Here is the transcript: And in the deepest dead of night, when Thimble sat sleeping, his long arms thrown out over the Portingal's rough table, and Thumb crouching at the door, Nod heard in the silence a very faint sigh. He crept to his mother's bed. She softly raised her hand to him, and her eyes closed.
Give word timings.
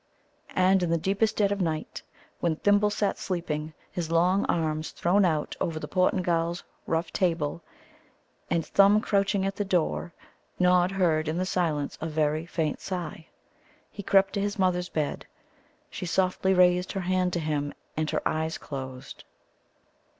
And 0.55 0.81
in 0.81 0.89
the 0.89 0.97
deepest 0.97 1.37
dead 1.37 1.51
of 1.51 1.61
night, 1.61 2.01
when 2.39 2.55
Thimble 2.55 2.89
sat 2.89 3.19
sleeping, 3.19 3.75
his 3.91 4.09
long 4.09 4.45
arms 4.47 4.89
thrown 4.89 5.25
out 5.25 5.55
over 5.61 5.79
the 5.79 5.87
Portingal's 5.87 6.63
rough 6.87 7.13
table, 7.13 7.61
and 8.49 8.65
Thumb 8.65 8.99
crouching 9.01 9.45
at 9.45 9.55
the 9.57 9.63
door, 9.63 10.11
Nod 10.57 10.89
heard 10.89 11.27
in 11.27 11.37
the 11.37 11.45
silence 11.45 11.99
a 12.01 12.07
very 12.07 12.47
faint 12.47 12.79
sigh. 12.81 13.27
He 13.91 14.01
crept 14.01 14.33
to 14.33 14.41
his 14.41 14.57
mother's 14.57 14.89
bed. 14.89 15.27
She 15.91 16.07
softly 16.07 16.51
raised 16.55 16.93
her 16.93 17.01
hand 17.01 17.31
to 17.33 17.39
him, 17.39 17.71
and 17.95 18.09
her 18.09 18.27
eyes 18.27 18.57
closed. 18.57 19.23